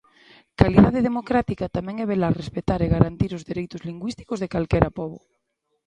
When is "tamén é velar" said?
1.77-2.39